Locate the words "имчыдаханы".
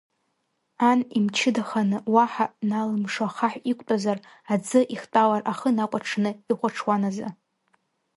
1.17-1.97